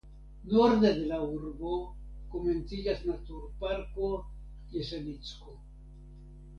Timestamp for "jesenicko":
4.77-5.59